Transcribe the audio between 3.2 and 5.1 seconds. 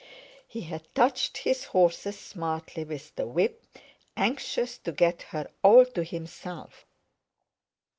whip, anxious to